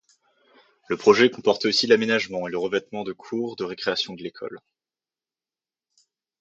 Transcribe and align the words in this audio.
Le 0.89 0.97
projet 0.97 1.29
comportait 1.29 1.67
aussi 1.67 1.85
l'aménagement 1.85 2.47
et 2.47 2.49
le 2.51 2.57
revêtement 2.57 3.03
de 3.03 3.13
cour 3.13 3.55
de 3.55 3.65
récréation 3.65 4.15
de 4.15 4.23
l'école. 4.23 4.59